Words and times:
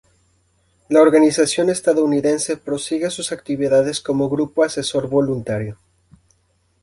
La 0.89 0.99
organización 0.99 1.69
estadounidense 1.69 2.57
prosigue 2.57 3.11
sus 3.11 3.31
actividades 3.31 4.01
como 4.01 4.29
grupo 4.31 4.63
asesor 4.63 5.07
voluntario. 5.07 5.77